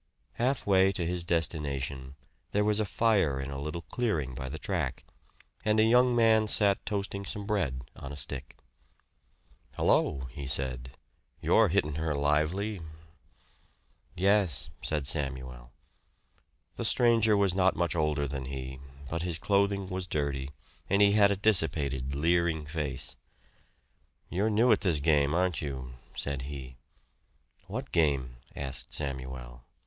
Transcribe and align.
Halfway 0.33 0.91
to 0.93 1.05
his 1.05 1.23
destination 1.23 2.15
there 2.53 2.63
was 2.63 2.79
a 2.79 2.85
fire 2.85 3.39
in 3.39 3.51
a 3.51 3.61
little 3.61 3.83
clearing 3.83 4.33
by 4.33 4.49
the 4.49 4.57
track, 4.57 5.03
and 5.63 5.79
a 5.79 5.83
young 5.83 6.15
man 6.15 6.47
sat 6.47 6.83
toasting 6.87 7.23
some 7.23 7.45
bread 7.45 7.83
on 7.95 8.11
a 8.11 8.17
stick. 8.17 8.57
"Hello!" 9.75 10.21
he 10.31 10.47
said. 10.47 10.97
"You're 11.39 11.67
hittin' 11.67 11.97
her 12.01 12.15
lively." 12.15 12.81
"Yes," 14.15 14.71
said 14.81 15.05
Samuel. 15.05 15.71
The 16.77 16.83
stranger 16.85 17.37
was 17.37 17.53
not 17.53 17.75
much 17.75 17.95
older 17.95 18.27
than 18.27 18.45
he, 18.45 18.79
but 19.07 19.21
his 19.21 19.37
clothing 19.37 19.87
was 19.87 20.07
dirty 20.07 20.49
and 20.89 20.99
he 20.99 21.11
had 21.11 21.29
a 21.29 21.35
dissipated, 21.35 22.15
leering 22.15 22.65
face. 22.65 23.15
"You're 24.29 24.49
new 24.49 24.71
at 24.71 24.81
this 24.81 24.99
game, 24.99 25.35
aren't 25.35 25.61
you?" 25.61 25.93
said 26.15 26.41
he. 26.49 26.77
"What 27.67 27.91
game?" 27.91 28.37
asked 28.55 28.91
Samuel. 28.93 29.61